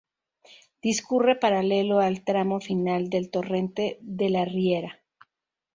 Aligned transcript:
Discurre 0.85 1.35
paralelo 1.43 1.99
al 1.99 2.23
tramo 2.23 2.59
final 2.59 3.11
del 3.11 3.29
torrente 3.29 3.99
de 4.01 4.31
la 4.31 4.45
Riera. 4.45 4.99